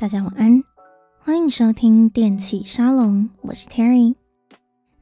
[0.00, 0.64] 大家晚安，
[1.18, 4.14] 欢迎收听电器沙龙，我是 Terry。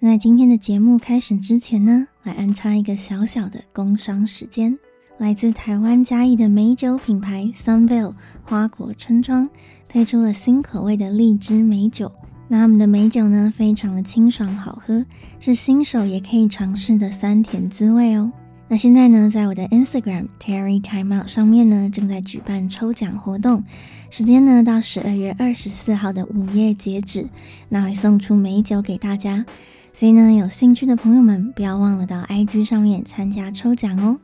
[0.01, 4.77] 那在今天的节目开始之前呢，来安插一个小小的工商时间。
[5.17, 9.49] 来自台湾嘉义的美酒品牌 Sunvale 花果村庄
[9.89, 12.11] 推出了新口味的荔枝美酒。
[12.49, 15.07] 那他们的美酒呢，非常的清爽好喝，
[15.39, 18.33] 是新手也可以尝试的酸甜滋味哦。
[18.71, 23.65] 那现在呢，在我的 Instagram Terry Time Out 上面呢，正在举办抽奖活动，
[24.11, 27.27] 时间呢到十二月二十四号的午夜截止，
[27.71, 29.47] 那会送出美酒给大家，
[29.93, 34.19] 所以呢，有兴趣的朋友们不要忘了到 IG 上面参加抽奖哦。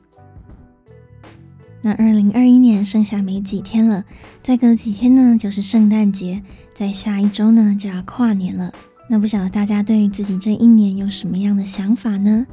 [1.81, 4.05] 那二零二一年剩下没几天了，
[4.43, 6.43] 再隔几天呢就是圣诞节，
[6.75, 8.73] 在下一周呢就要跨年了。
[9.09, 12.47] 那不晓得大家对于自己这一年有什么样的想法呢？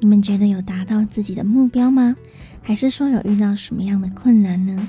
[0.00, 2.16] 你们觉得有达到自己的目标吗？
[2.62, 4.88] 还是说有遇到什么样的困难呢？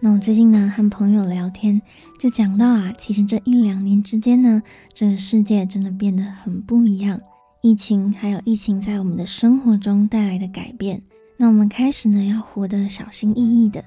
[0.00, 1.80] 那我最近呢和朋友聊天，
[2.18, 7.20] 就讲到啊，其实这一两年之间呢，这个世界真的变得很不一样。
[7.62, 11.00] 疫情还有疫情在我们的生活中带来的改变，
[11.38, 13.82] 那我们开始呢要活得小心翼翼的，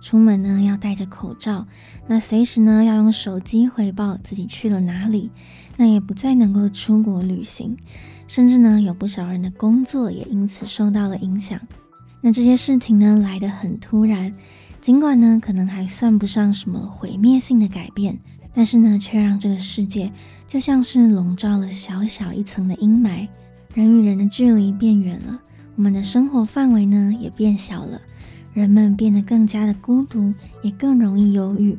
[0.00, 1.66] 出门呢要戴着口罩，
[2.06, 5.30] 那随时呢要用手机回报自己去了哪里，
[5.76, 7.76] 那也不再能够出国旅行。
[8.26, 11.60] 甚至呢，有不少人的工作也因此受到了影响。
[12.20, 14.32] 那这些事情呢，来得很突然，
[14.80, 18.16] 尽管呢，可能还算不上什么毁灭性的改变，
[18.54, 20.12] 但是呢，却让这个世界
[20.46, 23.26] 就像是笼罩了小小一层的阴霾，
[23.74, 25.40] 人与人的距离变远了，
[25.74, 28.00] 我们的生活范围呢也变小了，
[28.52, 31.78] 人们变得更加的孤独，也更容易忧郁。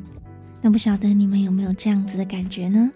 [0.60, 2.90] 那不晓得你们有没有这样子的感觉呢？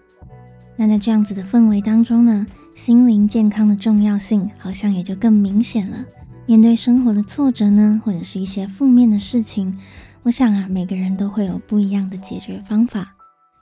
[0.75, 6.05] 那在这样子的氛围当中呢，心灵健康的重要性好像也就更明显了。
[6.45, 9.77] 面对生活的挫折呢，或者是一些负面的事情，
[10.23, 13.15] 我想啊，每个人都会有不一样的解决方法。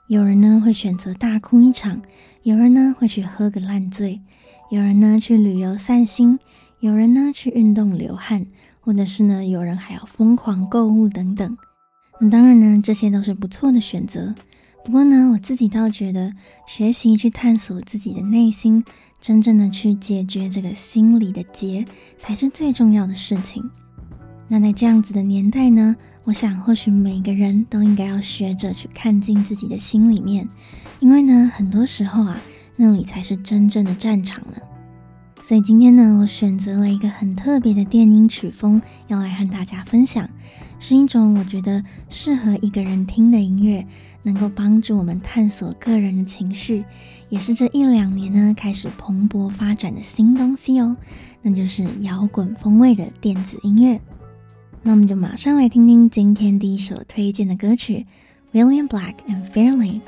[0.08, 2.00] 有人呢会选择大哭一场，
[2.42, 4.20] 有人呢会去喝个烂醉，
[4.70, 6.38] 有人呢去旅游散心，
[6.78, 8.46] 有人呢去运动流汗，
[8.86, 11.58] 或者是呢有人还要疯狂购物等等。
[12.20, 14.32] 那当然呢，这些都是不错的选择。
[14.84, 16.32] 不过呢，我自己倒觉得，
[16.66, 18.84] 学习去探索自己的内心，
[19.20, 21.84] 真正的去解决这个心里的结，
[22.16, 23.68] 才是最重要的事情。
[24.46, 30.48] 那在这样子的年代呢，我想或许每个人都应该要学着去看进自己的心里面，
[31.00, 32.40] 因为呢，很多时候啊，
[32.76, 34.54] 那里才是真正的战场呢。
[35.46, 40.28] 所以今天呢，我选择了一个很特别的电音曲风，要来和大家分享，
[40.80, 43.86] 是一种我觉得适合一个人听的音乐，
[44.24, 46.84] 能够帮助我们探索个人的情绪，
[47.28, 50.96] 也是这一两年呢开始蓬勃发展的新东西哦，
[51.42, 54.00] 那就是摇滚风味的电子音乐。
[54.82, 58.04] 那我们就马上来听听今天第一首推荐的歌曲
[58.52, 60.00] ，William Black and Fairlane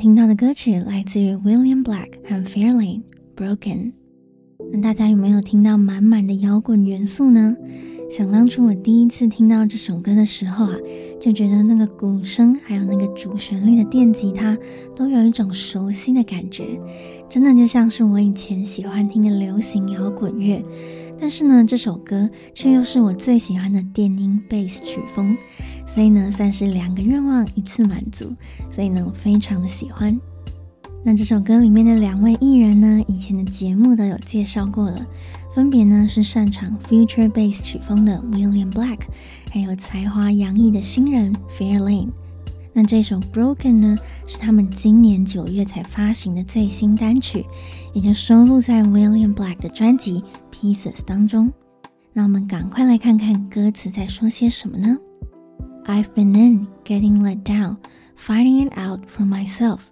[0.00, 3.02] 听到的歌曲来自于 William Black 和 Fairlane
[3.36, 3.92] Broken。
[4.72, 7.54] 那大家有没有听到满满的摇滚元素呢？
[8.10, 10.74] 想当初我第一次听到这首歌的时候啊，
[11.20, 14.56] 就觉得那个鼓声还有那个主旋律的电吉他
[14.96, 16.80] 都有一种熟悉的感觉，
[17.28, 20.62] 真的就像是我以前喜欢听的流行摇滚乐。
[21.18, 25.36] 但是呢，这首歌却又是我最喜欢的电音 bass 曲风。
[25.90, 28.32] 所以呢，算是两个愿望一次满足。
[28.70, 30.16] 所以呢，我非常的喜欢。
[31.04, 35.04] 那这首歌里面的两位艺人呢，以前的节目都有介绍过了，
[35.52, 39.00] 分别呢是擅长 future bass 曲风的 William Black，
[39.50, 42.10] 还有才华洋溢的新人 Fairlane。
[42.72, 43.96] 那这首 Broken 呢，
[44.28, 47.44] 是他们今年九月才发行的最新单曲，
[47.92, 50.22] 也就收录在 William Black 的专辑
[50.52, 51.52] Pieces 当中。
[52.12, 54.96] 那我们赶快来看看歌词在说些什么呢
[55.85, 57.77] ？I've been in, getting let down,
[58.15, 59.89] fighting it out for myself.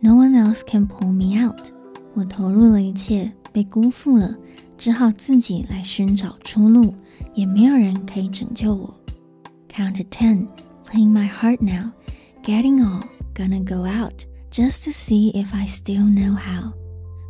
[0.00, 1.72] No one else can pull me out.
[2.14, 4.36] 我投入了一切，被辜负了，
[4.76, 6.94] 只好自己来寻找出路，
[7.34, 8.98] 也没有人可以拯救我。
[9.68, 10.46] Count to ten,
[10.84, 11.92] clean my heart now,
[12.42, 13.02] getting all,
[13.34, 16.72] gonna go out, just to see if I still know how.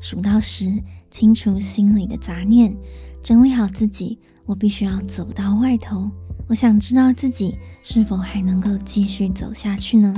[0.01, 2.77] 数到十，清除心里的杂念，
[3.21, 6.11] 整理好自己，我必须要走到外头。
[6.52, 10.14] 我想知道自己是否还能够继续走下去呢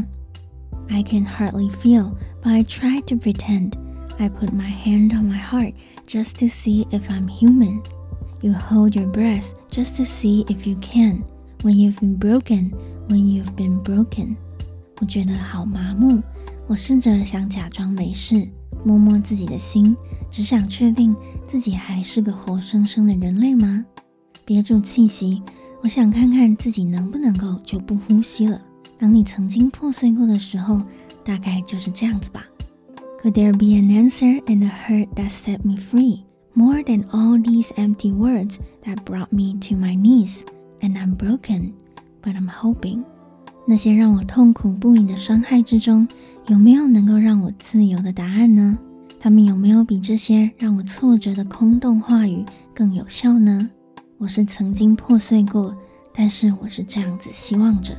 [0.90, 3.74] ？I can hardly feel, but I try to pretend.
[4.18, 5.76] I put my hand on my heart
[6.08, 7.84] just to see if I'm human.
[8.42, 11.22] You hold your breath just to see if you can.
[11.62, 12.72] When you've been broken,
[13.08, 14.36] when you've been broken.
[15.02, 16.20] 我觉得好麻木。
[16.66, 18.50] 我试着想假装没事，
[18.84, 19.96] 摸摸自己的心，
[20.32, 21.16] 只想确定
[21.46, 23.86] 自己还是个活生生的人类吗？
[24.44, 25.44] 憋住气息。
[25.84, 28.60] 我想看看自己能不能够就不呼吸了。
[28.98, 30.82] 当你曾经破碎过的时候，
[31.26, 32.42] 大概就是这样子吧。
[33.22, 36.22] Could there be an answer in the hurt that set me free,
[36.54, 40.44] more than all these empty words that brought me to my knees?
[40.80, 41.74] And I'm broken,
[42.22, 43.04] but I'm hoping.
[43.68, 46.08] 那些让我痛苦不已的伤害之中，
[46.48, 48.80] 有没有能够让我自由的答案呢？
[49.20, 53.70] 他们有没有比这些让我挫折的空洞话语更有效呢？
[54.24, 55.76] 我是曾经破碎过，
[56.14, 57.94] 但是我是这样子希望着。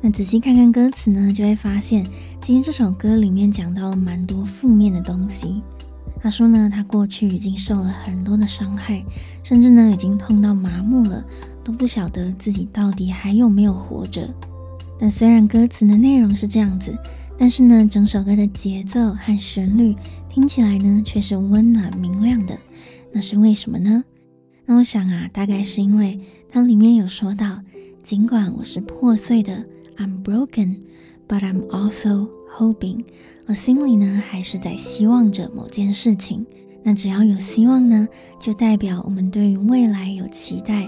[0.00, 2.06] 那仔细看看歌词呢，就会发现，
[2.40, 5.60] 其实这首歌里面讲到了蛮多负面的东西。
[6.22, 9.04] 他说呢，他过去已经受了很多的伤害，
[9.42, 11.24] 甚至呢已经痛到麻木了，
[11.64, 14.32] 都不晓得自己到底还有没有活着。
[15.00, 16.96] 但虽然歌词的内容是这样子，
[17.36, 19.96] 但是呢，整首歌的节奏和旋律
[20.28, 22.56] 听起来呢却是温暖明亮的。
[23.10, 24.04] 那是为什么呢？
[24.70, 27.62] 那我想啊，大概是因为它里面有说到，
[28.02, 29.64] 尽管我是破碎的
[29.96, 33.02] ，I'm broken，but I'm also hoping，
[33.46, 36.44] 我心里呢还是在希望着某件事情。
[36.82, 38.06] 那只要有希望呢，
[38.38, 40.86] 就代表我们对于未来有期待。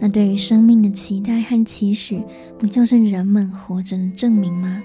[0.00, 2.20] 那对于生命的期待和期许，
[2.58, 4.82] 不就是人们活着的证明吗？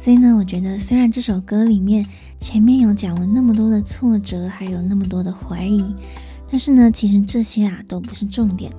[0.00, 2.04] 所以呢，我觉得虽然这首歌里面
[2.40, 5.94] 前面有讲了那么多的挫折，还有那么多的怀疑。
[6.52, 8.70] 但是呢，其实这些啊都不是重点。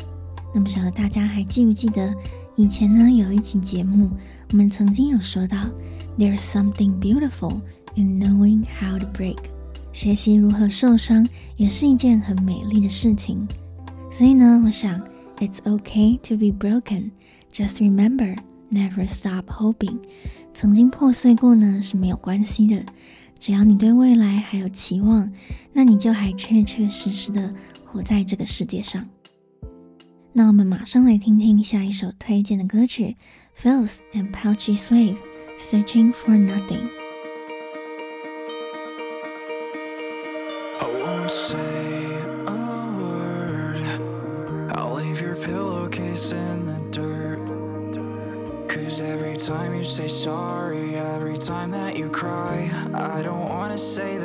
[0.53, 2.13] 那么，晓得大家还记不记得
[2.55, 4.11] 以前呢有一期节目，
[4.51, 5.57] 我们曾经有说到
[6.15, 7.61] ，There's something beautiful
[7.95, 9.39] in knowing how to break。
[9.91, 11.27] 学习如何受伤
[11.57, 13.47] 也是一件很美丽的事情。
[14.11, 14.95] 所以呢，我想
[15.39, 17.09] ，It's okay to be broken.
[17.51, 18.37] Just remember,
[18.69, 19.97] never stop hoping。
[20.53, 22.85] 曾经破碎过呢是没有关系的。
[23.43, 25.29] 只要你对未来还有期望，
[25.73, 29.05] 那你就还确确实实的活在这个世界上。
[30.31, 33.17] 那我们马上来听听下一首推荐的歌曲
[33.53, 35.17] fills and Pouchy Slave
[35.59, 37.02] Searching for Nothing。
[49.93, 52.67] say sorry every time that you cry.
[52.95, 54.22] I don't wanna say that.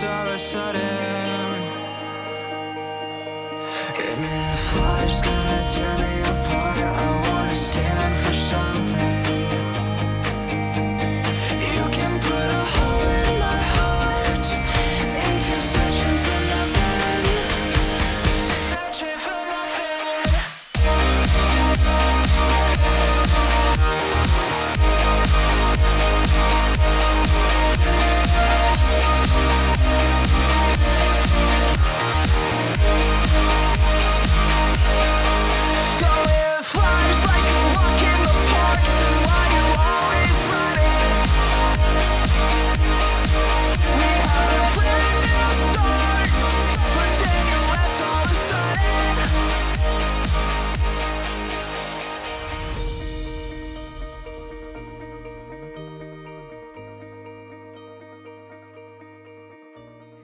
[0.00, 0.80] happens all of a sudden.
[3.98, 9.19] And if life's gonna tear me apart, I wanna stand for something.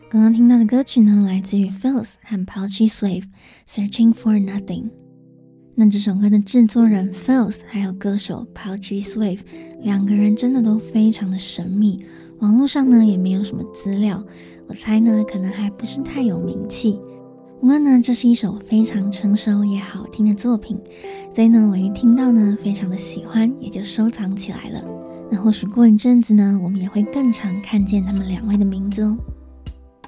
[0.08, 3.24] 刚刚听到的歌曲呢，来自于 Phils 和 Paul Swift，
[3.68, 4.82] 《Searching for Nothing》。
[5.74, 9.40] 那这首歌的制作人 Phils 还有歌手 Paul Swift
[9.82, 12.04] 两个人真的都非常的神秘，
[12.38, 14.24] 网络上呢也没有什么资料，
[14.68, 17.00] 我猜呢可能还不是太有名气。
[17.60, 20.78] 不过呢，这是一首非常成熟也好听的作品，
[21.34, 24.84] 所以呢我一听到呢非常的喜欢，也就收藏起来了。
[25.32, 29.18] 那或许过一阵子呢，我们也会更常看见他们两位的名字哦。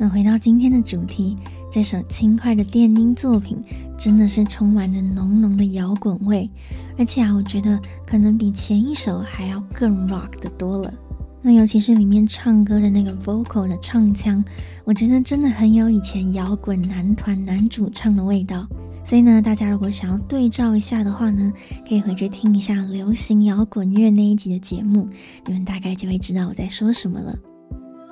[0.01, 1.37] 那回到今天的主题，
[1.69, 3.61] 这首轻快的电音作品
[3.99, 6.49] 真的是充满着浓浓的摇滚味，
[6.97, 10.95] 而且啊，我觉得可能比前一首还要更 rock 的多了。
[11.43, 14.43] 那尤其是里面唱歌的那个 vocal 的唱腔，
[14.85, 18.69] 我觉得真的很有以前摇滚男团男主唱的味道。
[19.05, 21.53] 所以呢，大家如果想要对照一下的话呢，
[21.89, 25.09] 可以回去听一下流行摇滚乐那一集的节目，
[25.47, 27.37] 你们大概就会知道我在说什么了。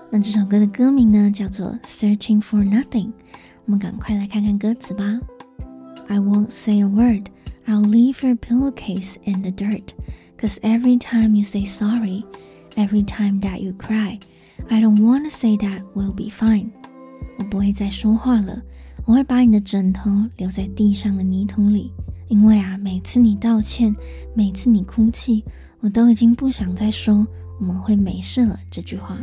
[0.08, 3.06] 那这首歌的歌名呢，叫做《Searching for Nothing》。
[3.64, 5.04] 我们赶快来看看歌词吧。
[6.06, 7.24] I won't say a word,
[7.66, 9.88] I'll leave your pillowcase in the dirt.
[10.38, 12.24] Cause every time you say sorry,
[12.76, 14.20] every time that you cry,
[14.68, 16.68] I don't wanna say that we'll be fine.
[17.38, 18.62] 我不会再说话了，
[19.04, 21.90] 我会把你的枕头留在地上的泥土里，
[22.28, 23.94] 因为啊，每次你道歉，
[24.34, 25.42] 每次你哭泣，
[25.80, 27.26] 我都已经不想再说
[27.58, 29.18] 我们会没事了这句话。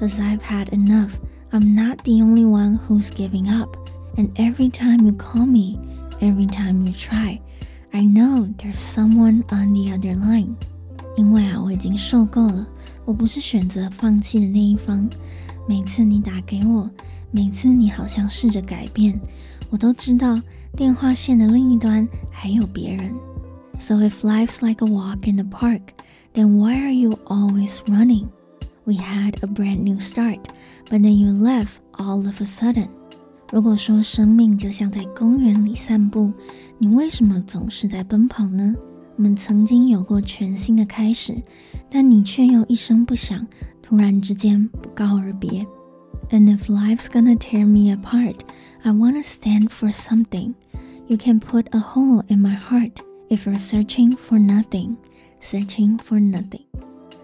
[0.00, 1.18] Cause I've had enough.
[1.52, 3.76] I'm not the only one who's giving up.
[4.16, 5.78] And every time you call me,
[6.20, 7.40] every time you try,
[7.92, 10.56] I know there's someone on the other line.
[11.16, 12.66] 因为啊，我已经受够了，
[13.04, 15.08] 我不是选择放弃的那一方。
[15.66, 16.90] 每次你打给我，
[17.30, 19.18] 每次你好像试着改变，
[19.70, 20.38] 我都知道
[20.76, 23.14] 电话线的另一端还有别人。
[23.78, 25.80] So if life's like a walk in the park,
[26.34, 28.26] then why are you always running?
[28.84, 30.40] We had a brand new start,
[30.88, 32.88] but then you left all of a sudden.
[33.52, 36.32] 如果说生命就像在公园里散步，
[36.78, 38.74] 你为什么总是在奔跑呢？
[39.16, 41.42] 我们曾经有过全新的开始，
[41.90, 43.46] 但你却又一声不响，
[43.82, 45.66] 突然之间不告而别。
[46.30, 48.40] And if life's gonna tear me apart,
[48.82, 50.54] I wanna stand for something.
[51.06, 52.96] You can put a hole in my heart
[53.28, 54.96] if you're searching for nothing,
[55.40, 56.64] searching for nothing.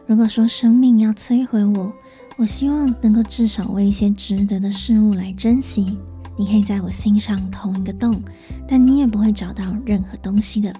[0.07, 1.91] 如果说生命要摧毁我，
[2.37, 5.97] 我希望能够至少为一些值得的事物来珍惜。
[6.37, 8.21] 你可以在我心上捅一个洞，
[8.65, 10.73] 但你也不会找到任何东西的。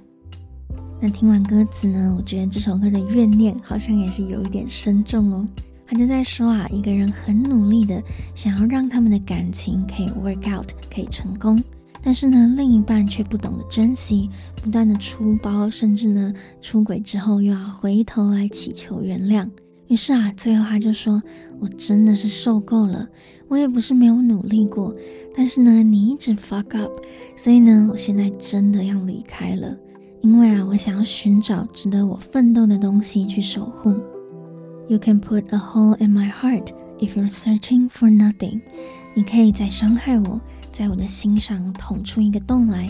[1.02, 5.46] 那听完歌词呢，我觉得这首歌的怨念好像也是有一点深重哦。
[5.86, 8.02] 他就在说啊，一个人很努力的
[8.34, 11.62] 想要让他们的感情可以 work out，可以成功。
[12.02, 14.30] 但是呢，另一半却不懂得珍惜，
[14.62, 19.50] 不断的出包，甚至呢，出轨之后又要回头来祈求原谅。
[19.88, 21.24] 于是啊，最后他就说
[21.62, 23.08] ：“我真的是受够了，
[23.48, 24.94] 我也不是没有努力过，
[25.34, 26.92] 但是呢，你一直 fuck up，
[27.38, 29.78] 所以呢，我现在真的要离开了，
[30.22, 33.96] 因为啊，我想要寻找值得我奋斗的东西去守护。”
[34.90, 36.68] You can put a hole in my heart
[37.00, 38.62] if you're searching for nothing.
[39.14, 40.40] 你可以再伤害我，
[40.78, 42.88] 在我的心上捅出一个洞来，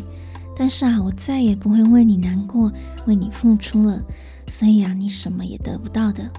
[0.58, 2.70] 但是啊，我再也不会为你难过，
[3.06, 4.04] 为你付出了，
[4.50, 6.30] 所以啊，你什么也得不到的。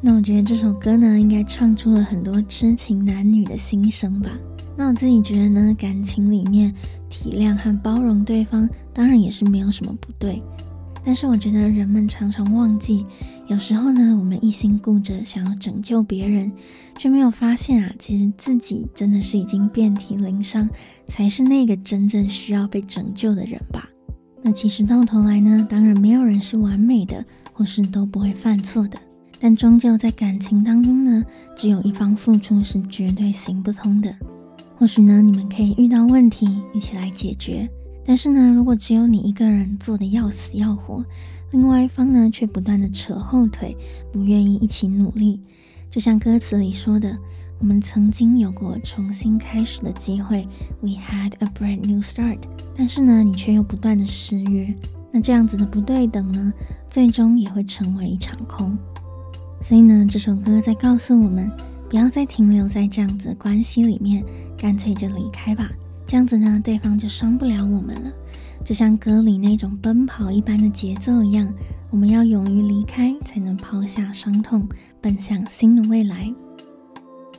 [0.00, 4.30] 那我觉得这首歌呢，应该唱出了很多痴情男女的心声吧。
[4.74, 6.72] 那我自己觉得呢，感情里面
[7.10, 10.42] 体谅和包容对方，当然也是没有什么不对。
[11.08, 13.02] 但是我觉得人们常常忘记，
[13.46, 16.52] 有时候呢，我们一心顾着想要拯救别人，
[16.98, 20.68] 却没有发现啊，其实自己真的是已经遍体鳞伤，
[21.06, 23.88] 才是那个真正需要被拯救的人吧。
[24.42, 28.98] 那其实到头来呢，当然没有人是完美的，或是都不会犯错的。
[29.40, 31.24] 但终究在感情当中呢，
[31.56, 34.14] 只有一方付出是绝对行不通的。
[34.76, 37.66] 或许呢，你们可以遇到问题一起来解决，
[38.08, 41.04] 但是呢，如果只有你一个人做的要死要活，
[41.50, 43.76] 另外一方呢却不断的扯后腿，
[44.10, 45.38] 不愿意一起努力，
[45.90, 47.14] 就像歌词里说的，
[47.58, 50.48] 我们曾经有过重新开始的机会
[50.80, 52.38] ，We had a brand new start，
[52.74, 54.74] 但是呢，你却又不断的失约，
[55.12, 56.50] 那这样子的不对等呢，
[56.86, 58.74] 最终也会成为一场空。
[59.60, 61.52] 所以呢，这首歌在告诉我们，
[61.90, 64.24] 不要再停留在这样子的关系里面，
[64.56, 65.70] 干脆就离开吧。
[66.08, 68.10] 这样子呢，对方就伤不了我们了。
[68.64, 71.52] 就像歌里那种奔跑一般的节奏一样，
[71.90, 74.66] 我们要勇于离开，才能抛下伤痛，
[75.02, 76.32] 奔向新的未来。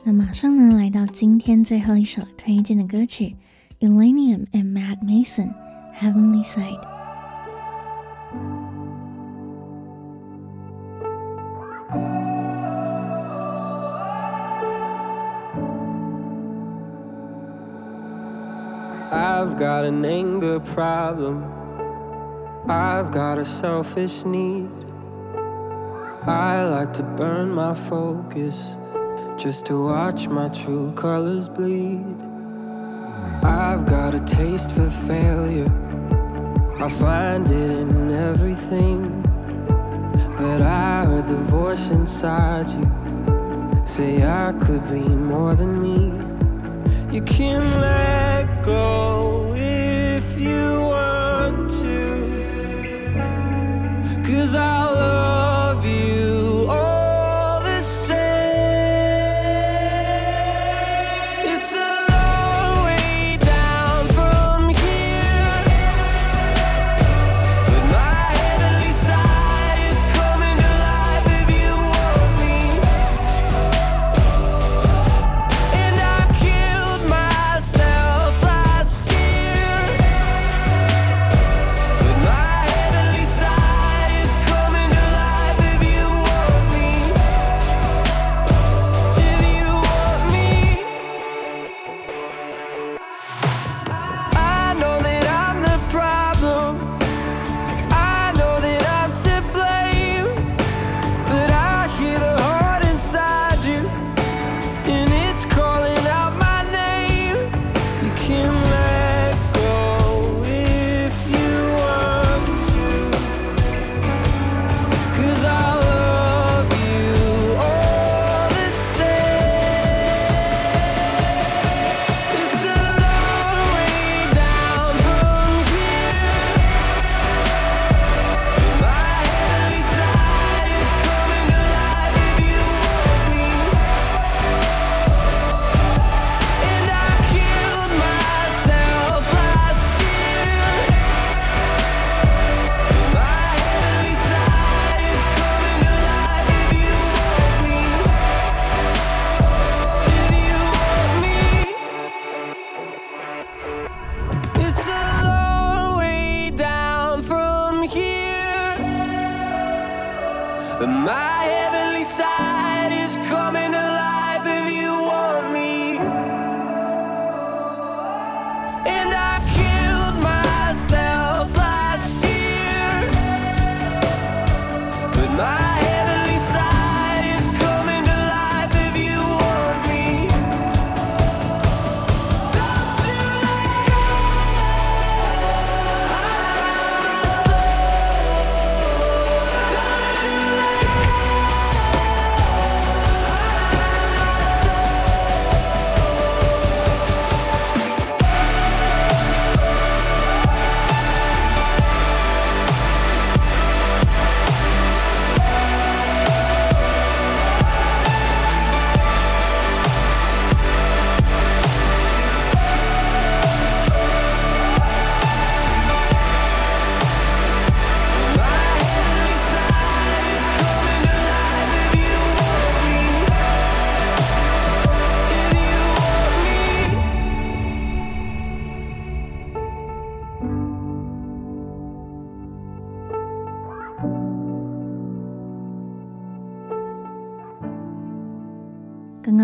[0.04, 3.34] 那马上呢，来到今天最后一首推荐的歌曲
[3.80, 5.48] ，Illenium and Mad Mason，
[6.00, 6.80] 《Heavenly Side》。
[19.50, 21.42] I've got an anger problem.
[22.68, 24.70] I've got a selfish need.
[26.22, 28.76] I like to burn my focus
[29.36, 32.22] just to watch my true colors bleed.
[33.42, 35.72] I've got a taste for failure.
[36.78, 39.20] I find it in everything.
[40.38, 47.12] But I heard the voice inside you say I could be more than me.
[47.12, 48.29] You can let
[48.70, 51.98] go if you want to.
[54.26, 54.69] Cause I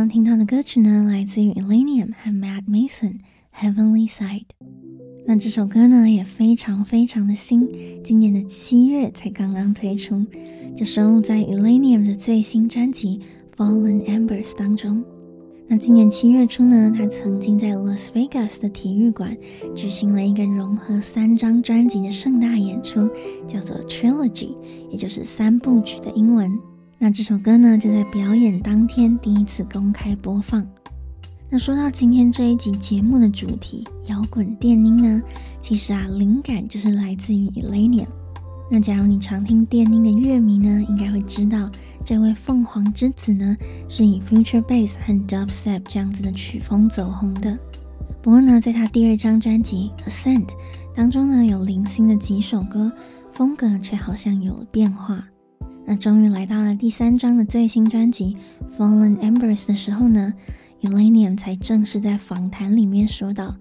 [0.09, 3.19] 听到的歌曲呢，来自于 Illenium 和 Matt Mason，
[3.55, 4.41] 《Heavenly Side》。
[5.27, 7.69] 那这首歌呢，也非常非常的新，
[8.05, 10.25] 今年的七月才刚刚推出。
[10.77, 13.21] 就收录在 Illenium 的最新专辑
[13.57, 15.03] 《Fallen Embers》当中。
[15.67, 19.37] 那今年七月初呢，他曾经在 Las Vegas 的体育馆
[19.75, 23.09] 举行了一个融合三张专辑的盛大演出，
[23.49, 24.55] 叫做 Trilogy，
[24.91, 26.57] 也就是三部曲的英文。
[26.99, 30.67] 那这首歌呢，就在表演当天第一次公开播放。
[31.51, 35.23] 那说到今天这一集节目的主题摇滚电音呢，
[35.61, 38.07] 其实啊，灵感就是来自于 Elenia。
[38.71, 41.71] 那假如你常听电音的乐迷呢，应该会知道
[42.03, 43.57] 这位凤凰之子呢，
[43.89, 47.57] 是以 Future Bass 和 Dubstep 这样子的曲风走红的。
[48.23, 50.49] 不过呢，在他第二张专辑 Ascend
[50.95, 52.91] 当中呢，有零星的几首歌，
[53.33, 55.29] 风格却好像有了变化。
[55.87, 58.37] 那终于来到了第三张的最新专辑
[58.77, 60.35] Fallen Embers 的时候呢
[60.83, 63.55] ，Elenium 才正式在访谈里面说到，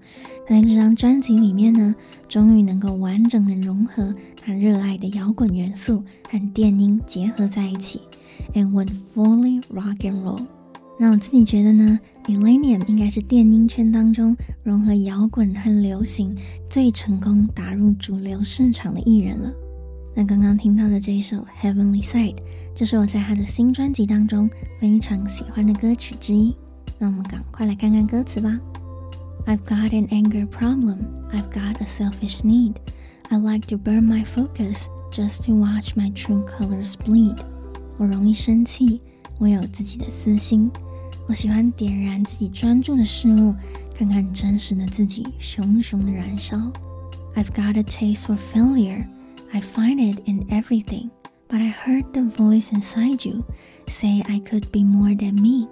[0.48, 1.94] 他在这张专辑里面呢，
[2.28, 8.02] 终于能够完整的融合他热爱的摇滚元素和电音结合在一起
[8.56, 10.42] ，and went fully rock and roll。
[10.98, 16.36] 那我自己觉得呢，Elenium 应该是电音圈当中融合摇滚和流行
[16.68, 19.54] 最成功打入主流市场的艺人了。
[20.18, 22.38] 那刚刚听到的这一首 Heavenly Side，
[22.74, 24.50] 就是我在他的新专辑当中
[24.80, 26.56] 非常喜欢的歌曲之一。
[26.98, 28.58] 那我们赶快来看看歌词吧。
[29.46, 31.00] I've got an anger problem.
[31.32, 32.76] I've got a selfish need.
[33.30, 37.38] I like to burn my focus just to watch my true colors bleed.
[37.98, 39.02] 我容易生气，
[39.38, 40.72] 我有自己的私心，
[41.28, 43.54] 我喜欢点燃自己专注的事物，
[43.94, 46.58] 看看真实的自己熊熊的燃烧。
[47.36, 49.06] I've got a taste for failure.
[49.55, 51.11] I find it in everything.
[51.49, 53.45] But I heard the voice inside you
[53.89, 55.69] say I could be more than me.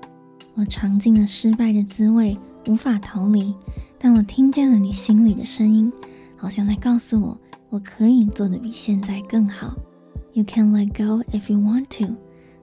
[0.54, 3.54] 我尝尽了失败的滋味，无法逃离。
[3.96, 5.92] 但我听见了你心里的声音，
[6.36, 7.38] 好像在告诉我，
[7.70, 9.76] 我可以做得比现在更好。
[10.32, 12.14] You can let go if you want to,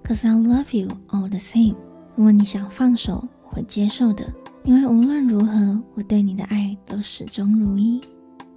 [0.03, 1.75] cause I'll love you all the same。
[2.15, 8.01] 如果你想放手，我会接受的，因为无论如何，我对你的爱都始终如一。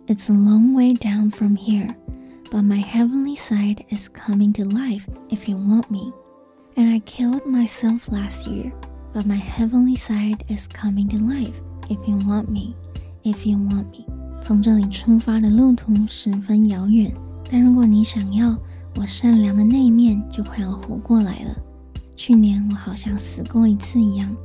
[0.07, 1.95] It's a long way down from here,
[2.54, 6.14] But my heavenly side is coming to life if you want me.
[6.78, 8.72] And I killed myself last year.
[9.12, 11.62] But my heavenly side is coming to life.
[11.90, 12.76] If you want me,
[13.24, 14.06] if you want me，
[14.40, 17.12] 从这里出发的路途十分遥远，
[17.50, 18.56] 但如果你想要，
[18.96, 21.56] 我善良的那一面就快要活过来了。
[22.16, 24.36] 去年我好像死过一次一样，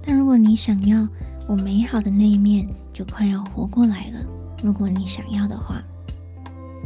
[0.00, 1.08] 但如果你想要，
[1.48, 4.20] 我美好的那一面就快要活过来了。
[4.62, 5.82] 如果你想要的话，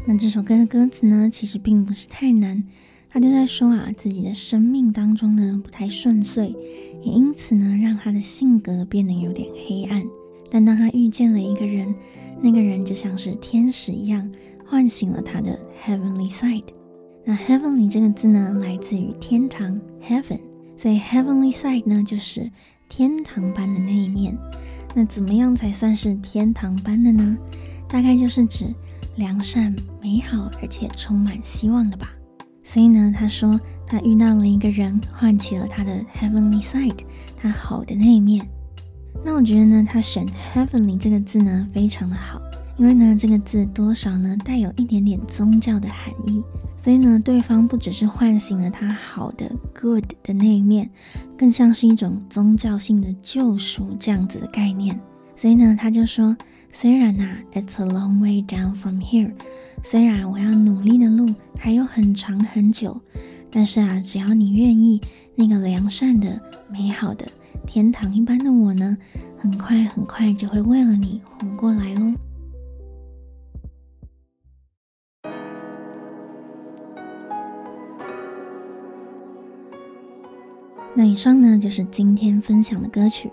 [0.07, 2.65] 那这首歌的歌词呢，其实并不是太难。
[3.09, 6.55] 他就在说啊，自己的生命当中呢，不太顺遂，
[7.03, 10.05] 也因此呢，让他的性格变得有点黑暗。
[10.51, 11.95] 但当他遇见了一个人，
[12.41, 14.31] 那个人就像是天使一样，
[14.67, 16.65] 唤醒了他的 heavenly side。
[17.25, 20.41] 那 heavenly 这个字呢，来自于天堂 heaven，
[20.77, 22.51] 所以 heavenly side 呢，就是
[22.89, 24.37] 天堂般的那一面。
[24.95, 27.37] 那怎么样才算是天堂般的呢？
[27.89, 28.73] 大概就是指
[29.16, 32.11] 良善、美好，而且充满希望的吧。
[32.62, 36.99] 所以呢，他说他遇到了一个人，唤起了他的 heavenly side，
[37.37, 38.46] 他好的那一面。
[39.25, 42.40] 那我觉得呢，他选 heavenly 这个字呢，非常的好，
[42.79, 46.42] 因为呢，这个字多少呢，带有一点点宗教的含义。
[46.77, 50.88] 所以呢，对方不只是唤醒了他好的 good 的那一面，
[51.37, 54.99] 更像是一种宗教性的救赎这样子的概念。
[55.40, 56.37] 所以呢，他就说，
[56.70, 59.33] 虽然呐、啊，it's a long way down from here。
[59.83, 63.00] 虽然我要努力的路还有很长很久，
[63.50, 65.00] 但是啊，只要你愿意，
[65.35, 67.26] 那个良善的、美好的、
[67.66, 68.98] 天堂一般的我呢，
[69.38, 72.12] 很快很快就会为了你活过来喽。
[80.94, 83.33] 那以上呢，就是今天分享的歌曲。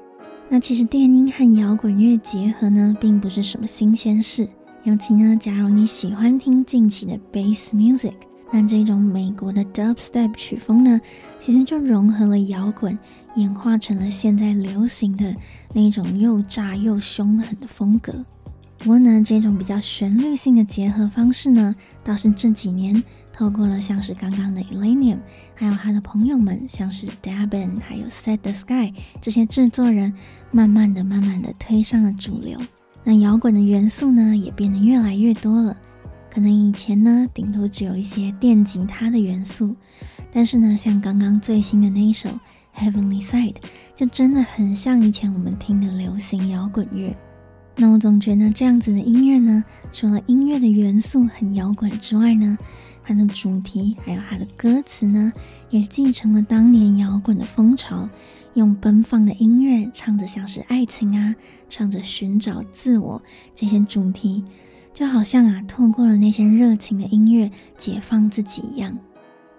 [0.50, 4.48] 那其实电音和摇滚乐结合呢，并不是什么新鲜事。
[4.84, 8.14] 尤其呢，假如你喜欢听近期的 bass music，
[8.50, 11.02] 那这种美国的 dubstep 曲风呢，
[11.38, 12.98] 其实就融合了摇滚，
[13.36, 15.36] 演化成了现在流行的
[15.74, 18.14] 那种又炸又凶狠的风格。
[18.78, 23.04] 不过呢，这种比较旋律性的结合方式呢，倒是这几年
[23.38, 25.20] 透过了像是刚刚的 Illenium，
[25.54, 30.12] 还有他的朋友们，像是 Dabin，还有 Set the Sky 这些制作人，
[30.50, 32.58] 慢慢的、慢慢的推上了主流。
[33.04, 35.78] 那摇滚的元素呢，也变得越来越多了。
[36.34, 39.76] 可能以前呢，顶多只有一些电吉他的元素，
[40.32, 42.30] 但是呢，像刚刚最新的那一首
[42.76, 43.54] 《Heavenly Side》，
[43.96, 47.16] 就真的很像以前我们听的流行摇滚乐。
[47.76, 52.58] 那我总觉得这样子的音乐呢，除了音乐的元素很摇滚之外呢，
[53.08, 55.32] 它的主题还有它的歌词呢，
[55.70, 58.10] 也继承了当年摇滚的风潮，
[58.56, 61.34] 用奔放的音乐唱着像是爱情啊，
[61.70, 63.22] 唱着寻找自我
[63.56, 64.44] 这些主题，
[64.94, 68.98] 就好像啊，透过了那些热情的音乐解放自己一样。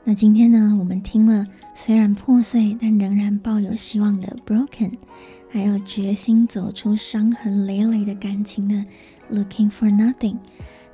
[0.04, 4.92] 那今天呢，我们听了虽然破碎但仍然抱有希望的 Broken，
[5.50, 8.84] 还有决心走出伤痕累累的感情的
[9.32, 10.37] Looking for Nothing。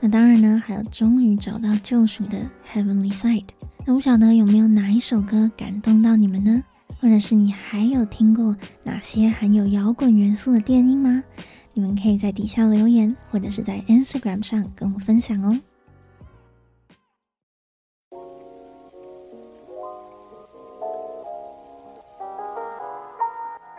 [0.05, 2.37] 那当然呢，还有终于找到救赎的
[2.71, 3.47] Heavenly Side。
[3.87, 6.63] 那不晓得有没有哪一首歌感动到你们呢？
[7.01, 11.25] 或者是你还有听过哪些含有摇滚元素的电音吗？
[11.73, 15.59] 你们可以在底下留言，或者是在 Instagram 上跟我分享哦。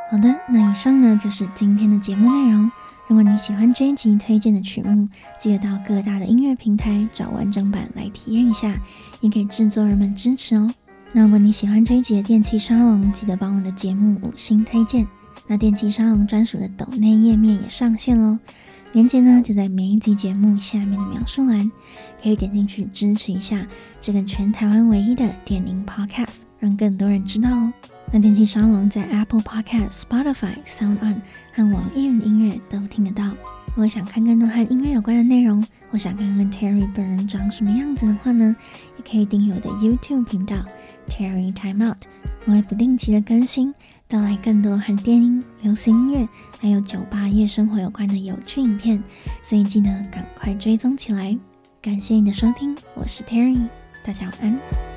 [0.09, 2.71] 好的，那以上呢就是今天的节目内容。
[3.07, 8.75] 如果你喜欢这一集推荐的曲目，记得到各大的音乐平台找完整版来体验一下，
[9.21, 10.73] 也给制作人们支持哦。
[11.11, 15.07] 那如果你喜欢这一集的电气沙龙，记得帮我的节目五星推荐。
[15.47, 18.39] 那电气沙龙专属的抖内页面也上线喽，
[18.93, 21.71] 链接呢就在每一集节目下面的描述栏，
[22.23, 23.67] 可以点进去支持一下
[24.01, 27.71] 这个全台湾唯一的电音 Podcast，让更多人知道哦。
[28.11, 31.17] 那电器沙龙在 Apple Podcast、Spotify、SoundOn
[31.53, 33.25] 和网易云音乐都听得到。
[33.67, 38.55] 如果想看更多和音乐有关的内容，或想看看 Terry 本人长什么样子的话呢，
[38.97, 40.55] 也可以订阅我的 YouTube 频道
[41.09, 41.97] Terry Time Out，
[42.45, 43.73] 我会不定期的更新，
[44.07, 49.03] 带来更多和电音、流行音乐还有酒吧夜生活有关的有趣影片，
[49.43, 51.37] 所以记得赶快追踪起来。
[51.81, 53.67] 感谢你的收听，我是 Terry，
[54.01, 54.94] 大家晚安。